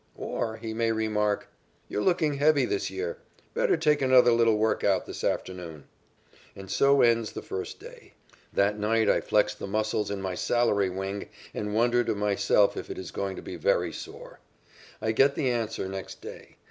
[0.17, 1.47] Or he may remark:
[1.87, 3.19] "You're looking heavy this year.
[3.53, 5.83] Better take another little workout this afternoon."
[6.55, 8.13] And so ends the first day.
[8.51, 12.89] That night I flex the muscles in my salary wing and wonder to myself if
[12.89, 14.39] it is going to be very sore.
[15.03, 16.57] I get the answer next day.